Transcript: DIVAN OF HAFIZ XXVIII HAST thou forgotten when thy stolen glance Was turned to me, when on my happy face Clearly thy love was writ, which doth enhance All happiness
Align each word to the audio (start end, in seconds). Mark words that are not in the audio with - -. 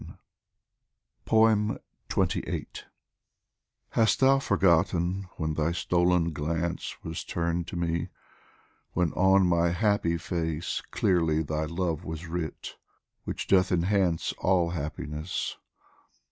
DIVAN 1.25 1.77
OF 1.77 1.79
HAFIZ 2.09 2.41
XXVIII 2.41 2.67
HAST 3.91 4.19
thou 4.19 4.39
forgotten 4.39 5.27
when 5.37 5.53
thy 5.53 5.71
stolen 5.71 6.33
glance 6.33 6.95
Was 7.03 7.23
turned 7.23 7.67
to 7.67 7.75
me, 7.75 8.09
when 8.93 9.13
on 9.13 9.45
my 9.45 9.69
happy 9.69 10.17
face 10.17 10.81
Clearly 10.89 11.43
thy 11.43 11.65
love 11.65 12.03
was 12.03 12.25
writ, 12.25 12.77
which 13.25 13.45
doth 13.47 13.71
enhance 13.71 14.33
All 14.39 14.71
happiness 14.71 15.57